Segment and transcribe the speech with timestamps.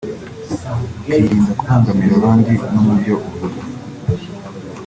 [0.99, 3.59] ukirinda kubangamira abandi no mu byo uvuga